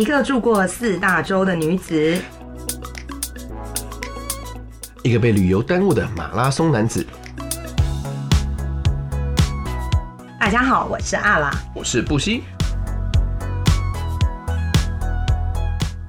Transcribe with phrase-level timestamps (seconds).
[0.00, 2.18] 一个住过四大洲的女子，
[5.02, 7.06] 一个被旅游耽误的马拉松男子。
[10.38, 12.44] 大家好，我是阿拉，我是布西，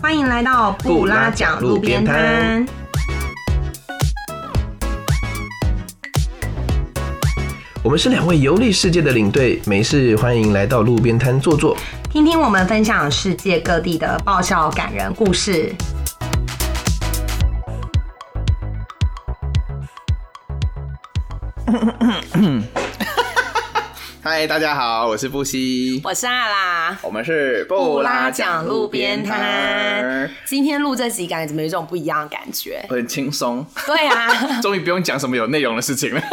[0.02, 2.66] 欢迎来到布拉讲路边摊。
[7.84, 11.76] 我们是两位游历世界的领队，没事欢迎来到路边摊坐坐。
[12.12, 15.74] 听听我们分享世界各地的爆笑感人故事。
[24.22, 30.30] 嗨，大家好，我是布西，我是阿拉，我们是布拉讲路边摊。
[30.46, 32.86] 今天录这集，感觉怎么有一种不一样的感觉？
[32.90, 33.66] 很轻松。
[33.88, 34.28] 对啊，
[34.62, 36.22] 终于不用讲什么有内容的事情了。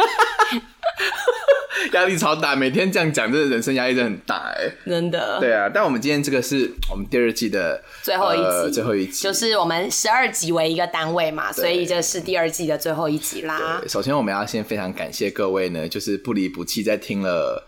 [1.93, 5.39] 压力超大，每天这样讲，这人生压力真的很大哎，真的。
[5.39, 9.23] 对啊，但我们今天这个是我们第二季的最后一集，最后一集。
[9.23, 13.81] 就是我们十二集为一个单位嘛，所以这是第二季的最后一集啦。
[13.87, 17.65] 首先我们要先非常感谢各位呢，就是不离不弃，在听了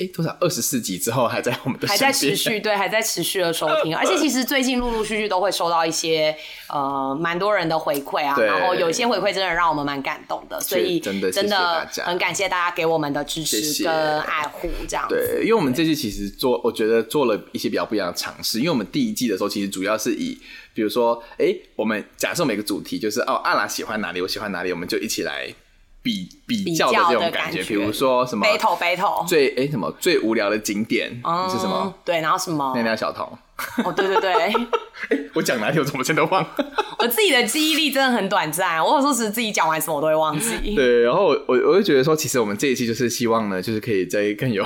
[0.00, 0.36] 哎多少？
[0.40, 6.34] 二十四集之后，还在我们的还在持续 对，还在持续的收听，而且其实最近陆陆续续都会收到一些
[6.68, 13.47] 呃蛮多人的回馈啊，然后有些回馈真的让我们蛮感动的，所以真的真的很感谢大家给我们的支持
[13.84, 14.18] 跟。
[14.28, 18.58] 爱护这样对，因为我们这季其实做，我觉得做了一些比较不一样的尝试。
[18.58, 20.38] 因为我们第一季的时候，其实主要是以，
[20.74, 25.52] 比如说，哎，我们假设每个主题就是哦，阿拉喜欢哪里，我喜欢哪里，我们就一起来
[26.46, 27.62] 比比较的这种感觉。
[27.62, 31.08] 比如说什么 battle battle 最哎什么最无聊的景点
[31.50, 31.92] 是什么？
[32.04, 33.26] 对，然后什么那那小童？
[33.84, 34.32] 哦，对对对。
[34.32, 34.52] 哎，
[35.34, 36.44] 我讲哪里我怎么现在都忘？
[37.00, 40.56] 我自己的记忆力真的很短暂，我有时候是自己讲完什么我都会忘记。
[40.76, 44.64] 对，然后我我我就觉得说，其实我们这一期就是希望呢，就是可以在更有。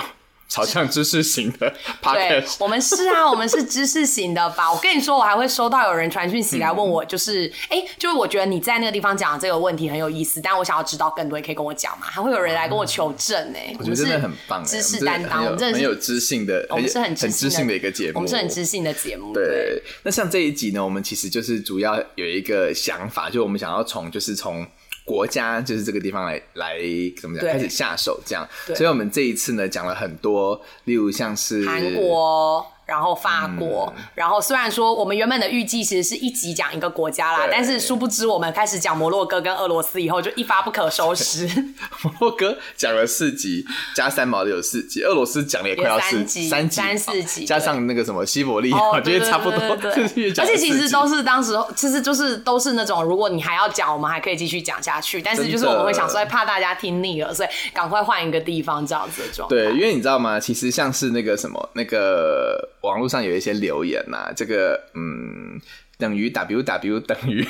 [0.52, 4.70] 朝向知识型的 podcast，我们是啊，我们是知识型的吧？
[4.70, 12.06] 我跟你说，我还会收到有人传讯息来问我，就是，哎，就是我觉得你在那个地方讲的这个问题很有意思，但我想要知道更多，也可以跟我讲嘛。
[12.06, 13.58] 还会有人来跟我求证呢。
[13.78, 19.32] 我觉得真的很棒，知识担当，我们真的很有知性的，我们是很很知性的一个节目，我们是很知性的节目。
[19.32, 24.66] 对，那像这一集呢，我们其实就是主要有一个想法，就我们想要从，就是从。
[25.04, 26.78] 国家就是这个地方来来
[27.20, 32.66] 怎么讲开始下手这样，所以我们这一次呢讲了很多，例如像是韩国。
[32.84, 41.46] 然后法国，然后虽然说我们原本的预计其实是一集讲一个国家啦，但是殊不知我们开始讲摩洛哥跟俄罗斯以后就一发不可收拾。
[42.02, 49.58] 摩洛哥讲了四集，加三毛的有四集，俄罗斯讲了也快要四集，三集三四集，加上那个什么西伯利亚，我觉得差不多。
[49.60, 59.54] 而且其实都是当时其实就是都是那种，如果你还要讲，我们还可以继续讲下去，但是就是我们会想说怕大家听腻了，所以赶快换一个地方这样子的状态。
[59.54, 60.40] 对，因为你知道吗？
[60.40, 62.70] 其实像是那个什么那个。
[62.82, 65.60] 网络上有一些留言呐，这个嗯，
[65.98, 67.46] 等于 W W 等于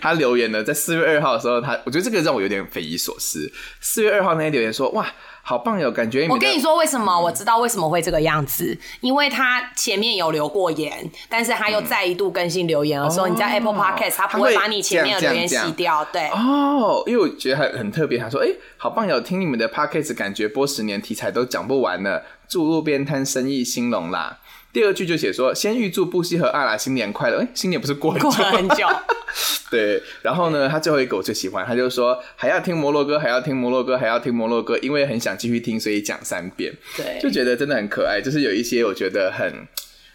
[0.00, 3.52] 他留言呢，在四月二号的时候，他我觉得这个让我有点匪夷所思。
[3.80, 5.06] 四月二号那些留言说，哇，
[5.42, 7.20] 好棒哟，感觉我跟你说为什么？
[7.20, 16.28] 我知道为什么会这个样子，因为他前面有留过言，但是他又再一度更新留言的时候，你在 Apple Podcast 他不会把你前面的留言洗掉，对。
[16.30, 18.48] 哦，因为我觉得很很特别，他说，哎，
[18.78, 22.22] 好棒哟，听你们的 Podcast，感觉播十年题材都讲不完呢。
[22.48, 24.40] 住路边摊生意兴隆啦。
[24.72, 27.38] 第二句就写说，先预祝布希和阿拉新年快乐。
[27.38, 28.86] 哎，新年不是过过很久？
[29.70, 30.02] 对。
[30.20, 36.74] 然后呢，他最后一个我最喜欢，他就说还要听摩洛哥，还要听摩洛哥，还要听摩洛哥，因为很想继续听，所以讲三遍。
[36.94, 38.20] 对，就觉得真的很可爱。
[38.20, 39.66] 就是有一些我觉得很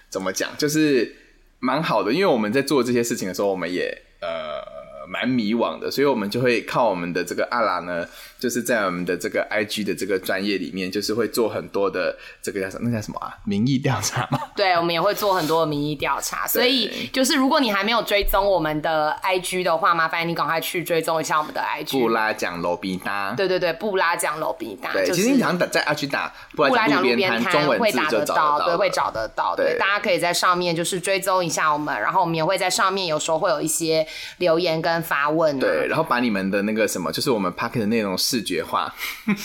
[0.09, 1.16] 怎么讲，就是
[1.59, 2.13] 蛮好的。
[2.13, 4.81] 因为我们在做这些事情的时候，我们也呃。
[5.11, 8.07] 蛮迷惘的，所以我们就会靠我们的这个阿拉呢，
[8.39, 12.89] 就是在我们的这个 I G 的这个专业里面，就是会做很多的这个叫什么？
[12.89, 13.35] 那叫什么啊？
[13.44, 14.39] 民意调查嘛？
[14.55, 16.47] 对，我们也会做很多的民意调查。
[16.47, 22.00] 所以就是如果你还没有追踪我们的 I G 的话，麻烦你赶快去追踪一下我们的 I G。
[22.00, 23.33] 布拉讲罗比达。
[23.35, 24.94] 对对对，布拉讲罗比达。
[24.94, 29.56] 对，其实你想打在 I G 打布拉讲路边摊，中文会打得到，对，会找得到。
[29.57, 34.07] 对，大家可以在上面就是追踪一下我们，然后我们也会在上面有时候会有一些
[34.38, 35.59] 留言跟发问。
[35.59, 35.88] 对。
[35.88, 38.94] 然后把你们的那个什么，就是我们 p a r k 的内容视觉化，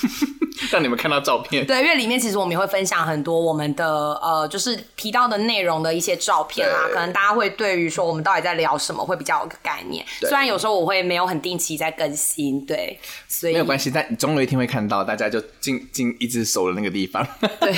[0.70, 1.66] 让你们看到照片。
[1.66, 3.86] 对，因为里面其实我们也会分享很多我们的
[4.22, 10.04] 呃，就是提到的内容的一些照片啊，可能大家会对于说我们到底在聊什么会比较有个概念。
[10.20, 12.98] 虽然有时候我会没有很定期在更新，对，
[13.28, 17.26] 所以没有关系，但总有一天会看到，大家就进进一只手的那个地方。
[17.60, 17.74] 对，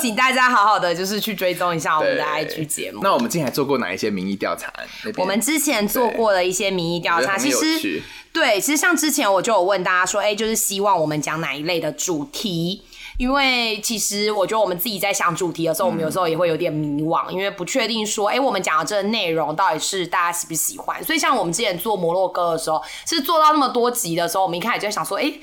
[0.00, 3.00] 请大家好好的就是去追踪一下我们的 IG 节目。
[3.02, 4.72] 那我们之前做过哪一些民意调查？
[5.16, 8.02] 我们之前做过的一些民意调查，其实。
[8.32, 12.82] 对，其实像之前我就有问大家说，哎，就是希望我们讲哪一类的主题。
[13.18, 21.02] 因为其实我觉得我们自己在想主题的时候，我们有时候也会有点迷惘，因为不确定说，哎、我们讲的这个内容到底是大家喜不喜欢。
[21.04, 25.34] 所以像我们之前做摩洛哥的时候，是做到那么多集的时候，我们一开始就在想说，哎、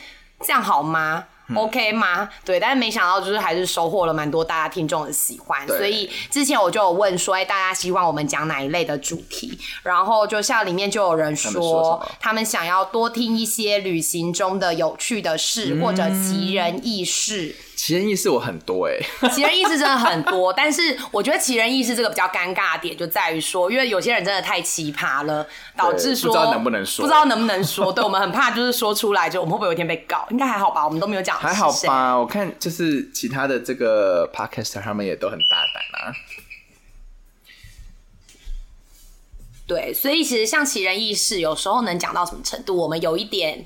[0.41, 1.25] 这样好吗
[1.55, 2.29] ？OK 吗？
[2.43, 9.57] 对，但是没想到就是还是收获了蛮多大家听众的喜欢，所以之前我就有问说，哎、大家希望我们讲哪一类的主题？
[9.83, 17.55] 然后就像里面就有人说他们想要多听一些旅行中的有趣的事，嗯或者奇人异事。
[17.77, 18.97] 奇人异事我很多哎、
[19.29, 27.93] 奇人异事真的很多，但是我觉得奇人异事这个比较尴尬的点就在于说，因为有些人真的太奇葩了，导致说不知道能不能说不知道能不能说。
[27.93, 30.27] 对我们很怕，就是说出来就我们会不会有一天被告？
[30.31, 31.71] 应该还好吧，我们都没有讲还好。
[31.83, 32.17] 吧？
[32.17, 36.13] 我看就是其他的这个 podcaster 他们也都很大胆啊。
[39.67, 43.65] 对，所以其实像奇人异事，有时候能讲到什么程度，我们有一点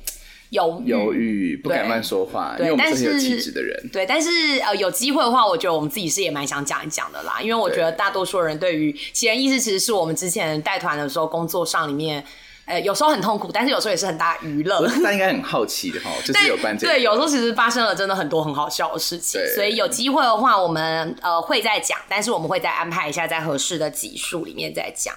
[0.52, 0.90] 犹豫。
[0.90, 3.90] 犹豫，不敢对乱说话，因对为我们但是很有是气质的人。
[3.92, 12.24] 对，但是呃，有机会的话，我觉得我们自己是也蛮想讲一讲的啦，因为我觉得大多数人对于奇人异事，其实是我们之前带团的时候工作上里面，
[12.66, 14.86] 呃，有时候很痛苦，但是有时候也是很大的娱乐。
[14.88, 16.94] 大家应该很好奇的哈， 就是有关这个。
[16.94, 25.16] 对，有时候其实发生了真的很多很好笑的事情，所以有机会的话，我们呃会再讲，但是我们会再安排一下在合适的集数里面再讲。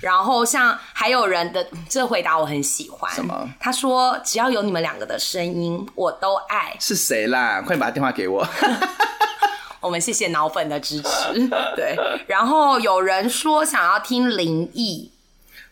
[0.00, 3.48] 然后像还有人的这回答我很喜欢，什么？
[3.58, 6.76] 他说只要有你们两个的声音，我都爱。
[6.78, 7.60] 是谁啦？
[7.62, 8.46] 快点把他电话给我。
[9.80, 11.48] 我们谢谢脑粉的支持。
[11.76, 11.94] 对，
[12.26, 15.10] 然后有人说想要听灵异，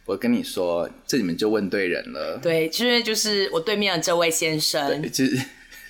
[0.05, 2.39] 我跟你说，这你们就问对人了。
[2.43, 5.41] 对，就是就是我对面的这位先生，就是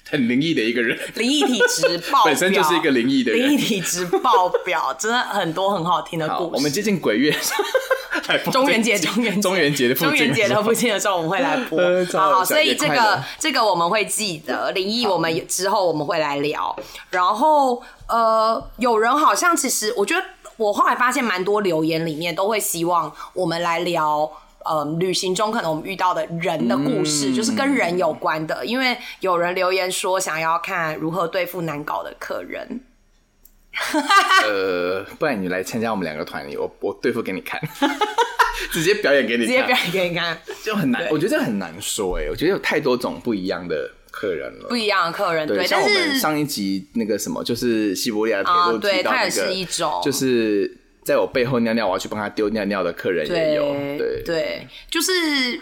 [0.08, 6.50] 很灵异的一个人，灵异体质爆表，本身就是一个灵异的人灵异体质爆表，真的很多很好听的，故事。
[6.54, 7.36] 我们接近鬼月，
[8.50, 11.80] 中元节，中元节中元节的中元节的附近的时候，我们会来播
[12.12, 16.74] 好好，所以这个这个我们会记得，灵异我们之后我们会来聊。
[17.10, 20.22] 然后呃，有人好像其实我觉得
[20.56, 24.30] 我后来发现蛮多留言里面都会希望我们来聊。
[24.64, 32.80] 呃，旅行中可能我们遇到的人的故事，嗯就是跟人有关的，因为有人留言说想要看如何对付难搞的客人。
[34.46, 37.60] 呃，不然你来参加我们两个团里，我我对付给你看，
[38.70, 44.68] 直接表演给你看，直接表演给你看，就很难，我觉得这很难说哎，我觉得有太多种不一样的客人了。
[44.68, 44.76] 不。
[44.76, 50.00] 一样的客人，对，对，像我们上一集那个什么，就是西伯利亚铁啊路提到那对它也是个，一种。
[50.04, 53.64] 就是在我背后尿尿，我要去帮他丢尿尿的客人也有，
[53.98, 55.10] 对对，就是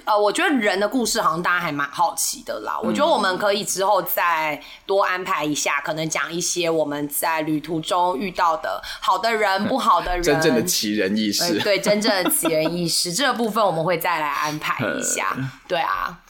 [0.04, 2.78] 呃，我觉得人的故事好像大家还蛮好奇的啦。
[2.82, 11.54] 嗯我觉得我们可以之后再多安排一下，可能讲一些我们在旅途中遇到的好的人、不好的人，真正的奇人异事。
[11.54, 15.36] 呃对真正的奇人异事 这个部分，我们会再来安排一下。
[15.66, 16.20] 对啊，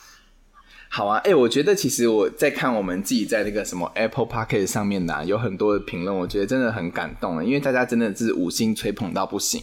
[0.92, 9.62] 好啊，哎、我觉得其实我在看我们自己在那个什么 Apple p o c k e t 上面呢、有很多的评论，我觉得真的很感动，因为大家真的是五星吹捧到不行，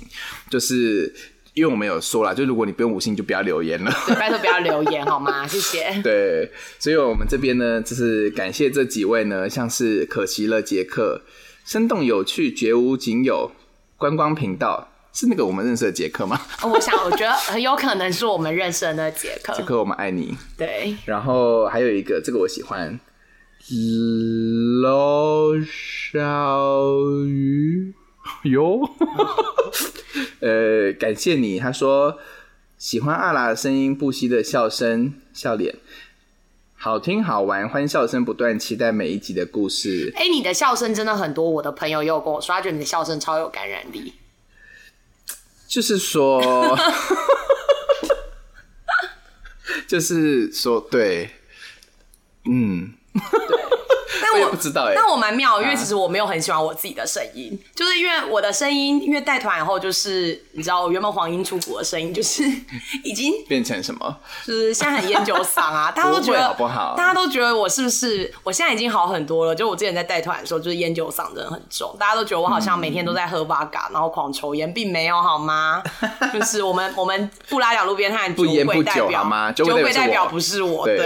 [0.49, 1.13] 就是
[1.53, 3.91] 因为我们有说了，就如果你不用五星，就不要留言了。
[4.07, 5.45] 对，拜托不要留言好吗？
[5.49, 6.01] 谢谢。
[6.01, 11.23] 对，所以我们这边呢，就是感谢这几位呢，像是可惜了杰克、
[11.65, 13.51] 生动有趣、绝无仅有、
[13.97, 16.39] 观光频道，是那个我们认识的杰克吗？
[16.61, 19.51] 哦我想，我觉得很有可能是我们认识的那杰克。
[19.55, 20.37] 杰克，我们爱你。
[20.55, 22.99] 对，然后还有一个，这个我喜欢，
[24.83, 27.95] 老小鱼
[28.43, 28.79] 哟，
[30.39, 31.57] 呃，感谢你。
[31.57, 32.19] 他说
[32.77, 35.77] 喜欢阿拉的声音，不息的笑声、笑脸，
[36.75, 40.13] 好听好玩，欢笑声不断，期待每一集的故事。
[40.15, 44.13] 哎、你的笑声真的很多，我的朋友也有跟我说，他觉得你的笑声超有感染力。
[45.67, 46.77] 就是说，
[49.87, 51.29] 就是说，对，
[52.45, 52.93] 嗯，
[54.33, 62.43] 但我不知道哎、但我蛮妙，因为啊其实我没有很喜欢我自己的声音，就是因为我的声音，因为带团以后，就是你知道，我原本黄莺出谷的声音，就是
[63.03, 64.17] 已经变成什么？
[64.45, 68.33] 就是现在很烟酒嗓啊，大家都觉得好不好大家都觉得我是不是？
[68.43, 69.55] 我现在已经好很多了。
[69.55, 75.81] 就我之前在带团的时候，就是烟酒嗓真的很重，大家都觉得我好像每天都在喝八嘎，然后狂抽烟，并没有好吗？
[76.33, 80.97] 就是我们我们布拉雅路边摊不烟不酒鬼代表吗酒酒鬼代表不是我，对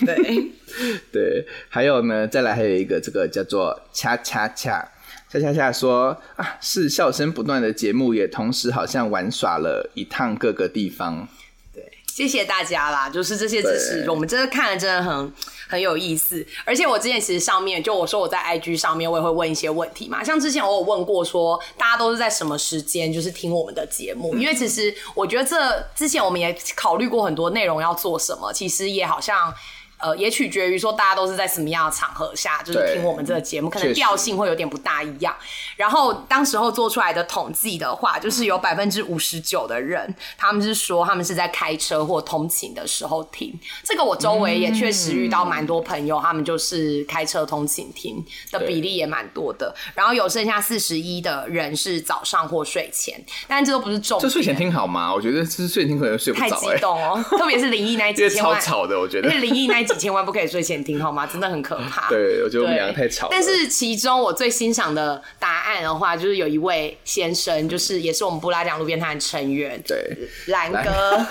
[0.00, 0.52] 对对。
[1.12, 4.92] 对，还有呢，再来还有一个这个叫做恰恰恰。
[5.30, 11.28] 恰恰恰说啊，是笑声不断的节目，也同时好像玩耍了一趟各个地方。
[11.70, 15.30] 对谢谢大家啦，就是这些支持，我们真的看了真的很
[15.68, 16.42] 很有意思。
[16.64, 29.52] 而且我之前其实上面就我说我在 IG 上面我也会问一些问题嘛，像之前我有问过说大家都是在什么时间就是听我们的节目，因为其实我觉得这之前我们也考虑过很多内容要做什么，其实也好像。
[29.98, 35.34] 呃，也取决于说大家都是在什么样的场合下，就是听我们这个节目，可能调性会有点不大一样。
[35.76, 43.52] 然后当时候做出来的统计的话，就是有百分之五十九的人，他们是说他们是在开车或通勤的时候听。
[43.82, 49.74] 这个我周围也确实遇到蛮多朋友，他们就是开车通勤听的比例也蛮多的。
[49.94, 54.22] 然后有剩下四十一的人是早上或睡前，但这都不是重点。
[54.22, 55.12] 这睡前听好吗？
[55.12, 58.36] 我觉得这睡前听可能睡不着太激动哦，特别是灵异那 一因为集。
[58.38, 59.48] 超吵的，我觉得因为。
[59.48, 61.26] 灵异那一集千万不可以睡前听，好吗？
[61.26, 62.08] 真的很可怕。
[62.08, 63.30] 对，我觉得我们对两个太吵了。
[63.32, 70.16] 但是其中我最欣赏的答案的话，就是有一位先生，就是也是我们布拉讲路边摊的成员，对，
[70.46, 71.26] 蓝哥，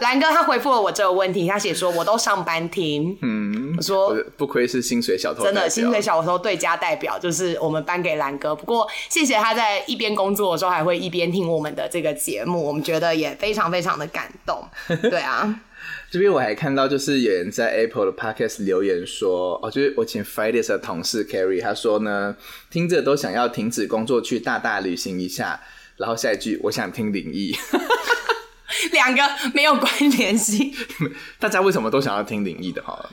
[0.00, 8.54] 蓝哥他回复了我这个问题，他写说我都上班听，嗯，我说我不愧是薪水小偷，真的，薪水小偷对家代表就是我们颁给蓝哥。
[8.54, 14.62] 不过谢谢他在一边工作的时候还会一边听我们的这个节目，我们觉得也非常非常的感动。
[15.10, 15.60] 对啊，
[16.14, 22.36] 这边我还看到，就是有人在 Apple 的 Podcast 留言说，哦，就是我请 Fridays 的同事 Carrie，他说呢，
[22.70, 25.60] 听着都想要停止工作去大大旅行一下。
[25.96, 27.52] 然后下一句，我想听灵异。
[28.92, 29.22] 两个
[29.54, 30.72] 没有关联性。
[31.40, 33.10] 大家为什么都想要听灵异的哈？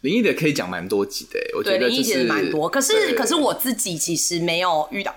[0.00, 5.14] 灵异的可以讲蛮多集的，我觉，得就灵异其实是蛮多，可是可是我自己其实没有遇到。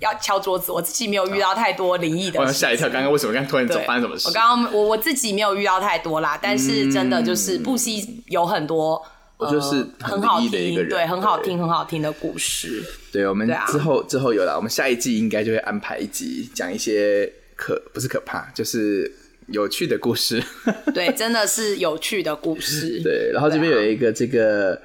[0.00, 2.40] 要敲桌子，我自己没有遇到太多灵异的事情。
[2.40, 4.28] 我吓一跳，刚刚为什么刚刚突然走发生什么事？
[4.28, 9.02] 我刚刚我我自己没有遇到太多啦，但是真的就是不惜有很多，
[9.36, 12.82] 我就是呃很很好听的一个人听，对，很好听，很好听的故事。
[13.12, 19.12] 对，我们之后、之后有了，我们下一季应该就会安排一集讲一些可不是可怕，就是
[19.48, 20.42] 有趣的故事。
[20.94, 23.02] 对， 真的是有趣的故事。
[23.02, 24.80] 对，然后这边有一个这个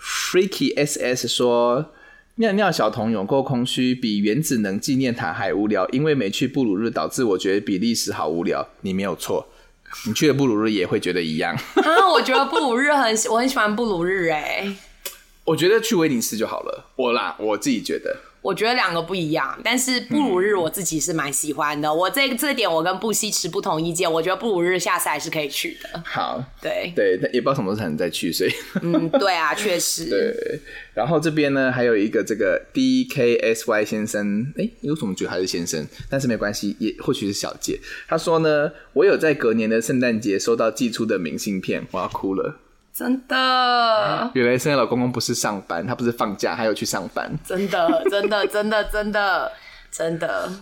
[0.00, 1.92] Freaky SS 说。
[2.40, 5.86] 尿尿小童有够空虚，比原子能纪念塔还无聊。
[5.90, 8.66] 因为没去布鲁日，导致我觉得比利时好无聊。
[8.80, 9.46] 你没有错，
[10.06, 11.54] 你去了布鲁日也会觉得一样。
[11.54, 14.74] 啊，我觉得布鲁日很，我很喜欢布鲁日哎、
[15.44, 16.86] 我觉得去威尼斯就好了。
[16.96, 18.16] 我啦，我自己觉得。
[18.42, 21.92] 我觉得两个不一样，但是布鲁日我自己是蛮喜欢的。
[21.92, 26.02] 我这这点我跟布希持不同意见，我觉得布鲁日下次还是可以去的。
[26.04, 30.08] 好，对，对，但也不知道什么时候才能再去，所以嗯，对啊， 确实。
[30.08, 30.60] 对。
[30.94, 35.86] 然后这边呢，还有一个这个 D K S Y 先生，哎，你为什么觉得他是先生？
[36.08, 37.78] 但是没关系，也或许是小姐。
[38.08, 42.56] 他说呢，我有在隔年的圣诞节收到寄出的明信片，我要哭了。
[42.92, 47.38] 真的，原来圣诞老公公不是上班，他不是放假，还有去上班。
[47.44, 49.52] 真的，真的， 真的，真的，
[49.90, 50.52] 真的。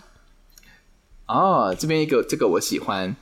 [1.27, 3.17] 哦，这边一个这个我喜欢。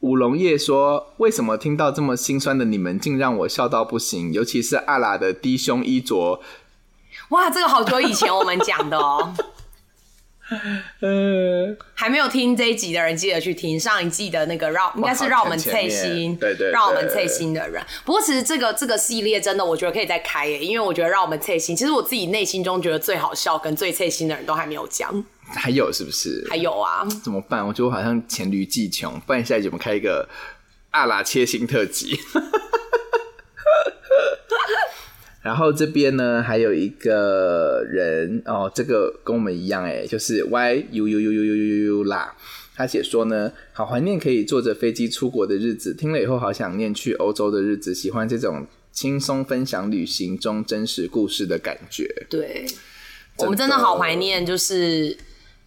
[0.00, 4.32] 五龙叶说：“为什么听到这么心酸的你们，竟让我笑到不行？
[4.32, 6.40] 尤其是阿拉的低胸衣着，
[7.30, 9.34] 哇，这个好久以前我们讲的哦，
[11.00, 17.84] 呃，还没有听这一集的人，记得去听上一季的那个让，应该是让我们脆心，对对对让我们脆心的人。
[18.04, 25.22] 不过其实这个这个系列真的，我觉得可以再开耶，因为我觉得让我们脆心，其实我自己内心中觉得最好笑跟最脆心的人都还没有讲，
[25.54, 26.46] 还有是不是？
[26.48, 27.66] 还有啊，怎么办？
[27.66, 30.26] 我觉得我好像黔驴技穷，不然下一集我们开一个
[30.92, 32.18] 阿拉切心特辑。
[35.48, 42.36] 然后这边呢，还有一个人哦，这个跟我们一样哎，就是 Y U U U U U U U 啦。
[42.76, 52.26] 他写说呢，好怀念可以坐着飞机出国的日子，听了以后好想念去欧洲的日子，喜欢这种轻松分享旅行中真实故事的感觉。
[52.28, 52.66] 对，
[53.38, 55.16] 我们真的好怀念，就是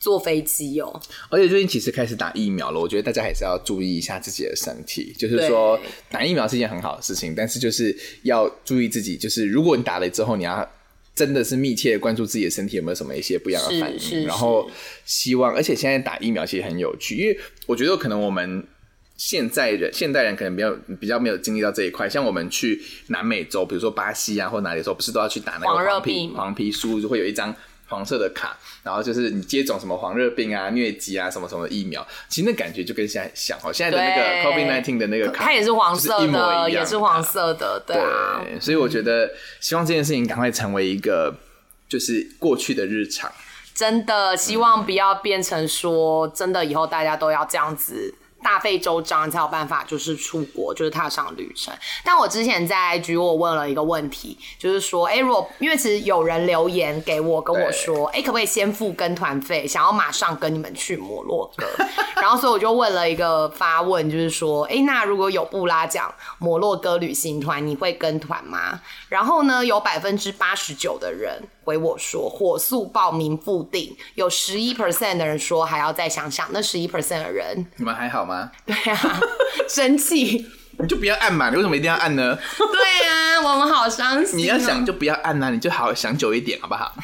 [0.01, 1.01] 坐飞机哦。
[1.29, 5.15] 而且最近其实开始打疫苗了，我觉得大家还是要注意一下自己的身体。
[5.17, 5.79] 就是说，
[6.09, 9.15] 打疫苗是一件很好的事情，但是就是要注意自己。
[9.15, 10.69] 就是如果你打了之后，你要
[11.15, 14.69] 真的是密切的关注自己的身体有没有什么一些不一样的反应，然后
[15.05, 18.67] 希望，而且现在打疫苗其实很有趣，因为我觉得可能我们。
[19.17, 27.55] 现在人现代人可能没有比较没有经历到这一块，像我们去南美洲，比如说巴西啊或哪里的时候，不是都要去打那个黄皮黄皮书，就会有一张
[27.91, 38.41] 黄色的卡，然后就是你接种什么黄热病啊、疟疾啊什么什么疫苗，其实那感觉就跟现在像哦，现在的那个 COVID nineteen 的那个卡，它也是黄色的，一样也是黄色的，对啊。
[38.43, 39.29] 对，所以我觉得
[39.59, 41.35] 希望这件事情赶快成为一个
[41.89, 43.29] 就是过去的日常。
[43.75, 48.13] 真的希望不要变成说，真的以后大家都要这样子。
[48.43, 51.73] 大费周章才有办法，就是出国，就是踏上旅程。
[52.03, 61.65] 但我之前在 IG 我问了一个问题，就是说，哎、如果因为其实有人留言给我，跟我说，哎、可不可以先付跟团费，想要马上跟你们去摩洛哥？
[62.21, 68.79] 然后所以我就问了一个发问，就是说，哎、那如果有布拉奖摩洛哥旅行团，你会跟团吗？
[69.09, 78.51] 然后呢，有百分之八十九的人回我说火速报名复定，有十一 percent 的人说还要再想想，那十一 percent 的人，你们还好吗？
[78.65, 79.19] 对啊，
[79.69, 80.47] 生气。
[80.79, 82.35] 你就不要按嘛，你为什么一定要按呢？
[82.57, 84.37] 对啊，我们好伤心、哦。
[84.37, 86.95] 你要想就不要按呐、你就好好想久一点，好不好？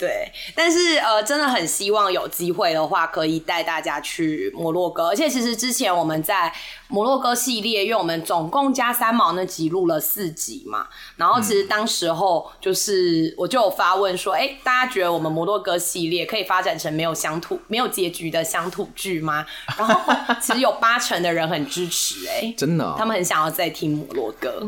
[0.00, 5.08] 对，但是呃，真的很希望有机会的话，可以带大家去摩洛哥。
[5.08, 6.50] 而且其实之前我们在
[6.88, 19.44] 摩洛哥系列，因为我们总共加三毛那集录了四集嘛，然后其实当时候就是我就有发问说，哎、大家觉得我们摩洛哥系列可以发展成没有乡土、没有结局的乡土剧吗？
[19.76, 24.66] 然后其实有八成的人很支持、哎， 真的、哦他们很想要再听摩洛哥。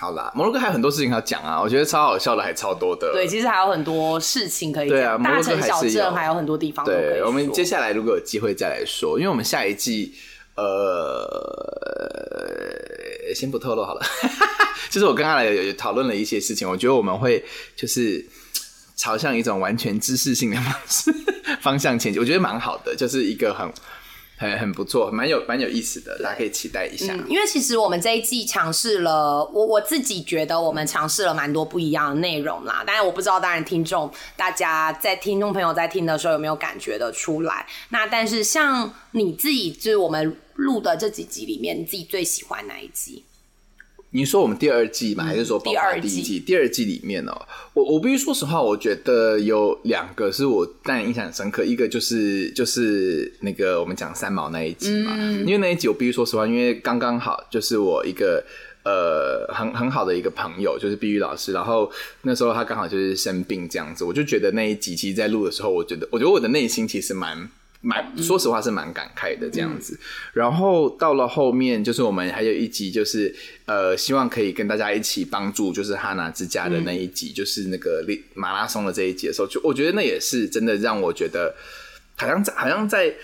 [0.00, 3.12] 好啦，摩洛哥还有很多事情要讲啊，我觉得超好笑的，还超多的。
[3.12, 10.14] 对，其实还有很多事情可以对啊讲，大摩洛哥城小镇还有很多地方都可以对，我们说接下来如果有机会再来说，因为我们下一季
[10.56, 11.26] 呃，
[13.34, 14.00] 先不透露好了。
[14.88, 17.44] 就是我刚刚来有有讨论了一些事情，我觉得我们会
[17.76, 18.24] 就是
[18.96, 21.14] 朝向一种完全知识性的方式
[21.60, 23.70] 方向前进，我觉得蛮好的，就是一个很
[24.40, 27.14] 很很不错，蛮有蛮有意思的，大家可以期待一下。
[27.28, 32.82] 因为其实我们这一季尝试了，我我自己觉得我们尝试了蛮多不一样的内容啦。
[32.86, 37.66] 当然我不知道，当然听众大家在听众朋友在听的时候有没有感觉得出来？
[37.90, 43.22] 那但是像你自己，就是我们录的这几集里面，你自己最喜欢哪一集？
[44.10, 45.24] 你说我们第二季嘛？
[45.24, 46.40] 还是说包括嗯第一季？
[46.40, 47.32] 第二季里面哦、
[47.74, 58.44] 我我必须说实话，我觉得有两个是我当然印象很深刻，一个就是就是那个我们讲三毛那一集嘛，嗯因为那一集我必须说实话，因为刚刚好就是我一个。
[58.82, 61.52] 呃，很很好的一个朋友，就是碧玉老师。
[61.52, 61.88] 然后
[62.22, 67.46] 那时候他刚好就是生病这样子，我就觉得那一集其实，在录的时候，我觉得，我觉得我的内心其实蛮
[67.82, 69.98] 蛮，说实话是蛮感慨的这样子。
[70.34, 73.34] 然后到了后面，就是我们还有一集，就是
[73.64, 81.54] 呃，希望可以跟大家一起帮助，就是哈娜之家的那一集，就是那个利马拉松的这一集的时候，就我觉得那也是真的让我觉得，
[82.16, 83.14] 好像在好像在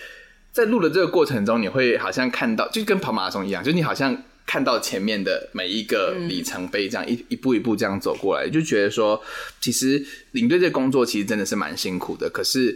[0.51, 9.21] 在录的这个过程中，你会好像看到，就跟跑马拉松一样，就是你好像看到前面的每一个里程碑，这样一一步一步这样走过来，就觉得说，
[9.61, 12.75] 其实领队这工作其实真的是蛮辛苦的，可是。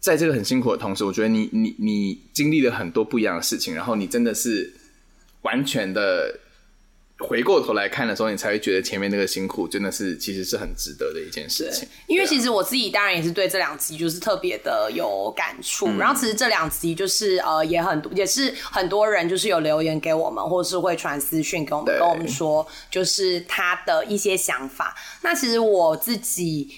[0.00, 4.72] 在这个很辛苦的同时，我觉得你你你经历了很多不一样的事情，然后你真的是
[5.42, 6.40] 完全的
[7.18, 11.86] 回过头来看的时候，你才会觉得前面那个辛苦真的是其实是很值得的一件事情。
[12.06, 24.96] 因为其实我自己当然也是对这两集就是特别的有感触，然后其实这两集就是呃也很多也是很多人就是有留言给我们，或是会传私讯给我们跟我们说，就是他的一些想法。
[25.20, 26.70] 那其实我自己。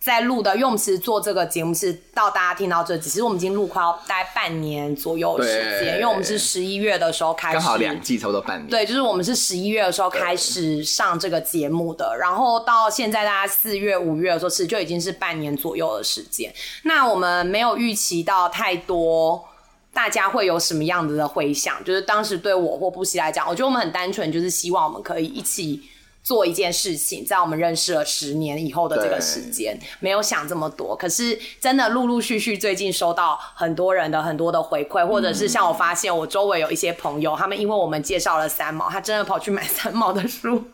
[0.00, 16.50] 在录的，因为我们其实做这个节目是到大家听到这集，其实我们已经录快要大概半年左右的时间，因为我们是十一月的时候开始，刚好两季差不多半年，对，就是我们是十一月的时候开始上这个节目的，然后到现在大家四月、五月的时候，其实就已经是半年左右的时间。
[16.84, 19.44] 那我们没有预期到太多。
[19.92, 21.82] 大家会有什么样子的回响？
[21.84, 25.82] 就是当时对我或布希来讲，我觉得我们很单纯，就是希望我们可以一起
[26.22, 30.94] 做一件事情，在我们认识了十年以后的这个时间，没有想这么多。
[30.96, 40.64] 可是真的陆陆续续，最近收到很多人的很多的回馈，或者是像我发现我周围有一些朋友，他们因为我们介绍了三毛，他真的跑去买三毛的书。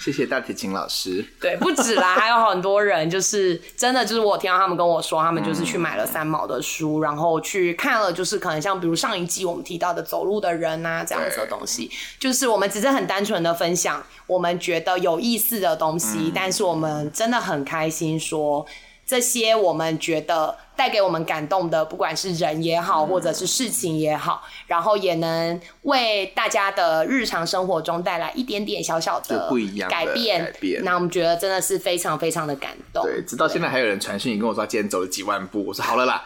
[0.00, 1.22] 谢谢大提琴老师。
[1.38, 18.66] 对，不止啦，还有很多人就是真的，就是我听到他们跟我说，他们就是去买了三毛的书，然后去看了，就是可能像比如上一季我们提到的走路的人啊这样子的东西，就是我们只是很单纯的分享我们觉得有意思的东西，但是我们真的很开心说。
[19.10, 30.44] 这些我们觉得带给我们感动的，不管是人也好，或者是事情也好，然后也能为大家的日常生活中带来一点点小小的就不一样改变。
[30.44, 33.02] 改变那我们觉得真的是非常非常的感动。
[33.02, 35.64] 对，直到现在还有人传讯你跟我说，今天走了几万步。
[35.66, 36.22] 我说好了啦，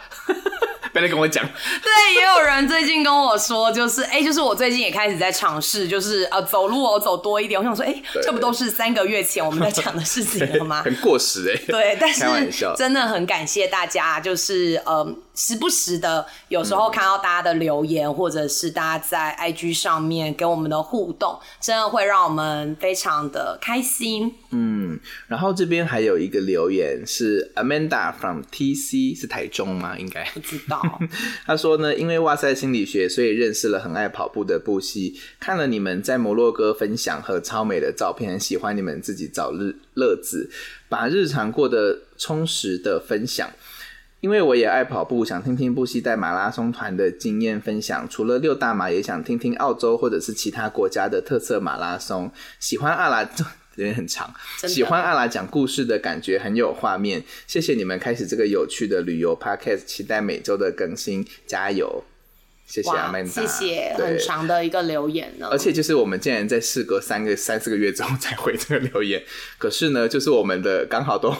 [0.95, 1.43] 不要再跟我讲。
[1.45, 7.59] 对，也有人最近跟我说，就是哎、就是我最近也开始在尝试，就是呃走路哦走多一点。
[7.59, 10.81] 我想说，哎、对这不都是三个月前我们在讲的事情了吗？
[10.85, 12.23] 很过时哎、对，但是
[12.77, 24.33] 真的很感谢大家，就是呃，时不时的，有时候看到大家的留言，或者是大家在 IG 上面跟我们的互动，真的会让我们非常的开心。
[24.51, 29.97] 嗯，然后这边还有一个留言是 Amanda from TC，是台中吗？
[29.99, 30.23] 应该。
[30.33, 30.81] 不知道，
[31.45, 40.49] 他说呢，因为哇塞心理学，所以认识了很爱跑步的布西，看了你们在摩洛哥分享和超美的照片，很喜欢你们自己找日乐子，
[40.87, 43.49] 把日常过得充实的分享。
[44.21, 48.07] 因为我也爱跑步，想听听布西带马拉松团的经验分享。
[48.09, 52.31] 除了六大马，也想听听澳洲或者是其他国家的特色马拉松。
[52.59, 53.21] 喜欢阿拉，
[53.75, 54.33] 有点很长。
[54.67, 57.23] 喜欢阿拉讲故事的感觉，很有画面。
[57.45, 62.03] 谢谢你们开始这个有趣的旅游 podcast，期待每周的更新，加油！
[62.65, 65.47] 谢谢阿曼达，谢谢，很长的一个留言呢。
[65.51, 69.21] 而且就是我们竟然在事隔三个三四个月之后才回这个留言，
[69.59, 71.31] 可是呢，就是我们的刚好都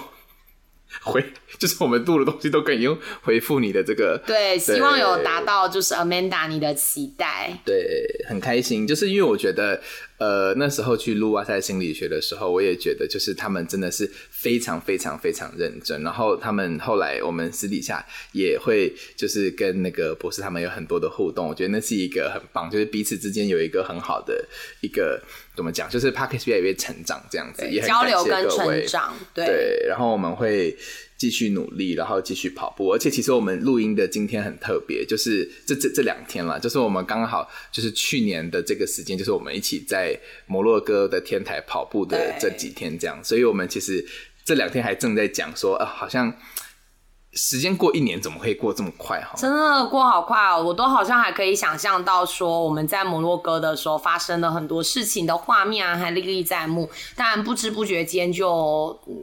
[1.01, 1.25] 回，
[1.58, 7.58] 就是我们录的东西都可以用回复你的这个，对，希望有达到就是 Amanda 你的期待。
[7.65, 9.82] 对，很开心，就是因为我觉得，
[10.18, 24.46] 呃，那时候去录哇塞心理学的时候，我也觉得就是他们真的是非常非常非常认真，然后他们后来我们私底下也会就是跟那个博士他们有很多的互动，我觉得那是一个很棒，就是彼此之间有一个很好的
[24.82, 25.22] 一个
[25.56, 29.46] 怎么讲，就是 p a c k a g e 越来越成长这样子，也很交流跟成长，对。
[29.46, 30.76] 对，然后我们会
[31.17, 32.91] 继续努力，然后继续跑步。
[32.91, 44.06] 而且其实我们录音的今天很特别，就是这这这两天了，就是我们刚好就是去年的这个时间，就是我们一起在摩洛哥的天台跑步的这几天这样，所以我们其实
[44.43, 46.32] 这两天还正在讲说，啊，好像
[47.36, 49.34] 时间过一年怎么可以过这么快哈？
[49.36, 50.63] 真的过好快哦！
[50.63, 56.89] 我都好像还可以想象到说我们在摩洛哥的时候发生了很多事情的画面啊，还历历在目。
[57.15, 59.13] 当然不知不觉间就嗯，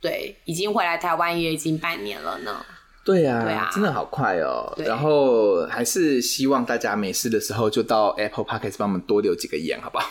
[0.00, 2.64] 对，已经回来台湾也已经半年了呢。
[3.04, 4.72] 对啊，对啊真的好快哦。
[4.76, 10.08] 然后还是希望大家没事的时候就到 Apple Podcast 帮我们多留几个言，好不好？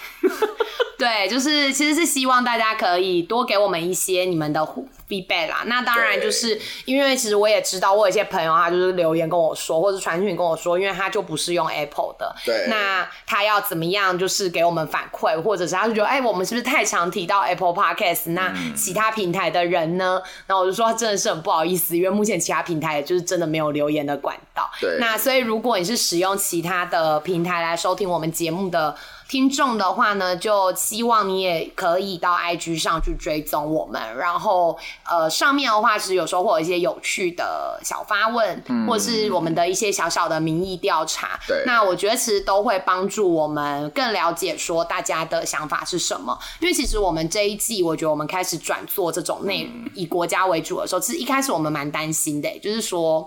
[1.02, 4.62] 对，就是其实是希望大家可以多给我们一些你们的
[5.10, 5.64] feedback 啦。
[5.66, 18.30] 那当然就是因为其实我也知道，我有一些朋友他就是留言跟我说，或者传讯跟我说，因为他就不是用 Apple 的，对那他要怎么样就是给我们反馈，或者是他就觉得哎，我们是不是太常提到 Apple Podcast？
[18.34, 20.22] 那嗯其他平台的人呢？
[20.46, 24.70] 然后我就说真的是很不好意思，因为目前其他平台也就是真的没有留言的管道。
[24.80, 28.96] 对那所以如果你是使用其他的平台来收听我们节目的
[29.32, 34.78] 听众的话呢，就希望你也可以到 IG 上去追踪我们，然后
[35.10, 41.40] 呃上面的话是有时候会有一些有趣的小发问，或是我们的一些小小的民意调查。
[41.48, 49.66] 对那我觉得其实都会帮助我们更了解说大家的想法是什么，因为其实我们这一季，我觉得我们开始转做这种内
[49.96, 53.26] 以国家为主的时候，其实一开始我们蛮担心的、就是说。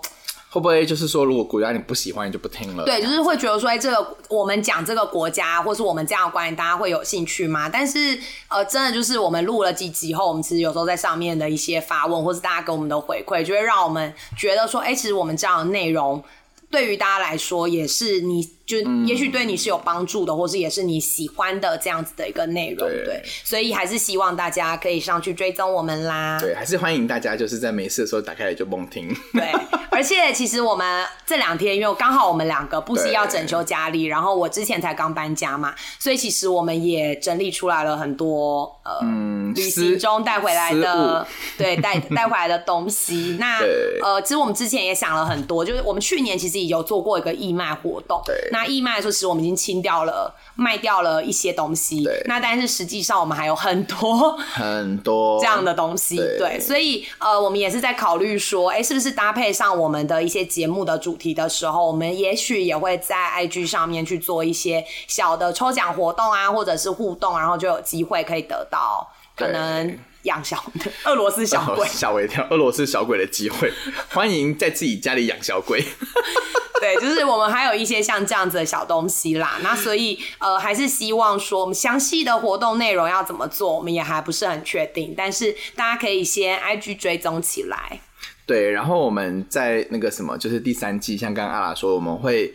[0.55, 2.85] 会不会就是说，如果国家你不喜欢，你就不听了？
[2.85, 7.67] 对，就是会觉得说，哎、这个我们讲这个国家，或是我们这样的观点，大家会有兴趣吗？
[7.67, 16.23] 但是，呃，真的就是我们录了几集后，我们其实有时候在上面的一些发问，或是大家给我们的回馈，就会让我们觉得说，哎、其实我们这样的内容。
[16.71, 26.39] 对于大家来说，也是你就也许对你是有帮助的，或是也是你喜欢的这样子的一个内容，对对，所以还是希望大家可以上去追踪我们啦。
[26.39, 29.15] 对，还是欢迎大家就是在没事的时候打开来就猛听。
[29.33, 29.51] 对，
[29.91, 38.99] 而且其实我们这两天，因为刚好我们两个不惜要整修家里，然后我之前才刚搬家嘛，所以其实我们也整理出来了很多呃、
[39.55, 43.35] 旅行中带回来的，对带带回来的东西。
[43.39, 50.33] 那对呃，其实我们之前也想了很多，就是我们去年其实也有做过一个义卖活动，对那义卖的时候，其实我们已经清掉了。
[50.57, 52.01] 卖掉了一些东西。
[52.05, 55.37] 对，那但是实际上我们还有很多很多。
[55.43, 56.37] 这样的东西，对。
[56.37, 70.63] 对，所以呃，我们也是在考虑说，哎、是不是搭配上我们的一些节目的主题的时候，我们也许也会在 IG 上面去做一些小的抽奖活动啊，或者是互动，然后就有机会可以得到可能养小
[71.03, 73.73] 俄罗斯小鬼， 吓我一跳，俄罗斯小鬼的机会，
[74.09, 75.83] 欢迎在自己家里养小鬼。
[76.85, 79.57] 对，就是我们还有一些像这样子的小东西啦。
[79.63, 87.99] 那所以呃，还是希望说，我们详细的活动内容要怎么做，我们也还不是很确定，但是大家可以先 IG 追踪起来。
[88.45, 92.53] 对，然后我们在那个什么，就是第三季，像刚刚阿拉说，我们会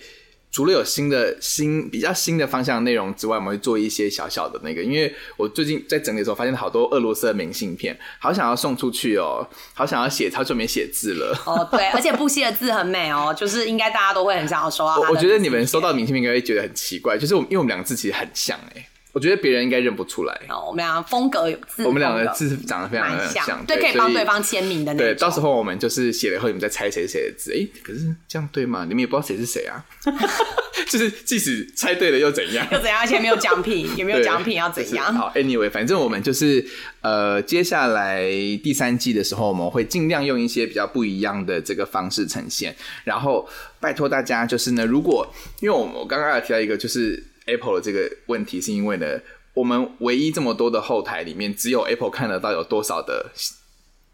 [0.51, 4.83] 除了有新的新比较新的方向的内容之外，我们会做一些小小的那个。
[4.83, 11.37] 因为我最近在整理的时候，发现好多俄罗斯的明信片，好想要送出去哦，好想要写，好久没写字了。
[11.47, 20.40] 哦，对，而且布希的字很美哦，就是应该大家都会很想要收到我我觉得你们收到明信片应该会觉得很奇怪，就是我们因为我们两个字其实很像哎、我觉得别人应该认不出来。
[20.49, 27.53] 哦，我们俩风格有字，我们两个字长得非常像，对，可以帮所对方签名的那对，到时候我们就是写了以后，你们再猜谁是谁的字。
[27.53, 28.85] 哎、可是这样对吗？
[28.88, 29.85] 你们也不知道谁是谁啊。
[30.88, 32.66] 就是即使猜对了又怎样？
[32.73, 32.99] 又怎样？
[32.99, 35.12] 而且没有奖品，也没有对奖品，要怎样？
[35.14, 36.64] 好，anyway，反正我们就是
[37.03, 38.25] 呃，接下来
[38.62, 42.75] 第三季的时候，我们会尽量用一些比较不一样的这个方式呈现。
[43.05, 45.29] 然后拜托大家，就是呢，如果
[45.61, 49.20] 因为我们我刚刚有提到一个就是 Apple 的这个问题，是因为呢，
[49.55, 53.31] 我们唯一这么多的后台里面，只有 Apple 看得到有多少的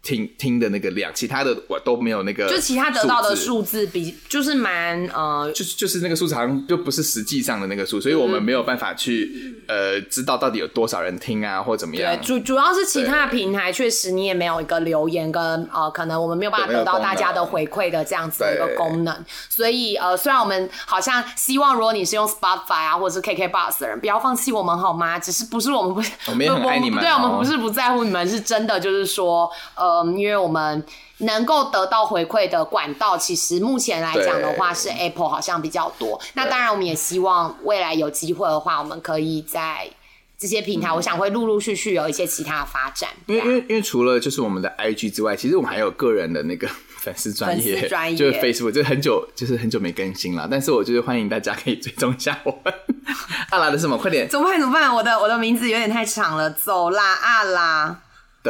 [0.07, 12.15] 听听的那个量，其他的我都没有那个，就其他得到的数数字比就是蛮呃，就是就是那个数字好像就不是实际上的那个数，所以我们没有办法去呃知道到底有多少人听啊，或怎么样。
[12.15, 12.25] 对，。
[12.25, 15.43] 主主要是其他的平台确实你也没有一个留言跟
[15.73, 19.13] 呃，可能我们没有办法得到大家的回馈的这样子的一个功能，
[19.49, 25.19] 所以呃，虽然我们好像希望如果你是用 Spotify 啊或者是 KK Bus 的人，不要放弃我们好吗？
[25.19, 27.37] 只是不是我们不，我们也很爱你们对，我们哦。
[27.39, 30.83] 不是不在乎你们，是真的就是说，呃，因为我们。
[31.19, 36.21] 能够得到回馈的管道，其实目前来讲的话是 Apple 好像比较多。
[36.35, 39.89] 那当然，我们也希望未来有机会的话，我们可以在
[40.37, 43.09] 这些平台，我想会陆陆续续有一些其他的发展。
[43.25, 46.67] 因为因为因为除了就是我们的 IG 之外，其实我们还有个人的那个
[47.01, 52.71] 粉丝专粉 业，专业就是 Facebook，就是很久就是很久没更新了，但是我就是欢迎大家可以追踪一下我们。
[53.49, 53.97] 阿拉的什么？
[53.97, 54.59] 快点怎么办？
[54.59, 54.93] 怎么办？
[54.93, 56.51] 我的我的名字有点太长了。
[56.51, 58.01] 走啦啊啦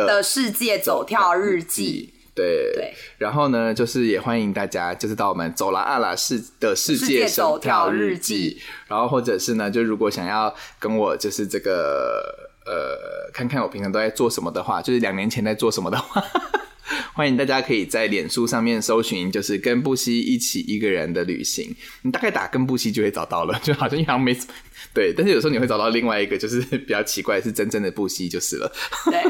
[0.05, 2.13] 的世界走跳日记。
[2.35, 16.23] 对对，然后呢，就是也欢迎大家，就是到我们走啦阿拉世的世世界界走跳跳日记，然后或者是呢，就如果想要跟我就是这个呃，看看我平常都在做什么的话，就是两年前在做什么的话。
[17.13, 21.75] 欢迎大家可以在脸书上面搜寻，就是跟布西一起一个人的旅行。
[22.01, 24.53] 你大概打跟布西就会找到了，就好像好像没什 么
[24.93, 28.71] 对，但是有时候你会找到另外一个，就是比较奇怪，是真正的布西就是了。
[29.05, 29.21] 对，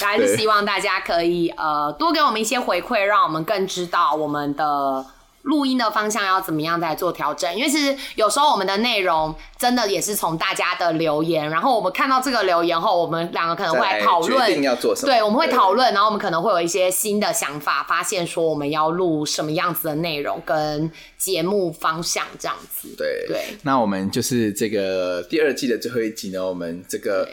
[0.00, 5.04] 还是希望大家可以呃多给我们一些回馈，让我们更知道我们的。
[5.44, 7.54] 录音的方向要怎么样再做调整？
[7.54, 15.12] 因为其实有时候我们的内容真的也是从大家的留言，然后我们看到这个留言后，我们两个可能会来讨再论决定要做什么。
[15.12, 22.94] 对，我们会对讨论，然后我们可能会有一些新的想法，发现说我们要录什么样子的内容跟节目方向这样子。
[22.96, 23.26] 对。
[23.28, 23.44] 对。
[23.62, 27.28] 那我们就是这个第二季的最后一集呢，我们这个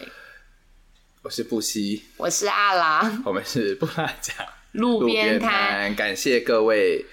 [1.23, 4.35] 我是布西，我是阿拉，我们是布拉奖
[4.73, 7.05] 路边摊，摊，感谢各位，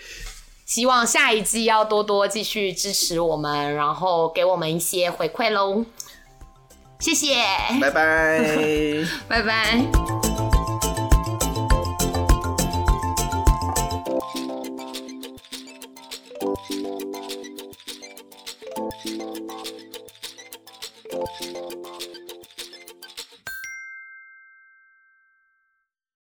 [0.69, 5.83] 希望下一季要多多继续支持我们，然后给我们一些回馈喽。
[7.01, 7.37] 谢谢，
[7.81, 8.39] 拜拜。
[9.27, 10.38] 拜拜。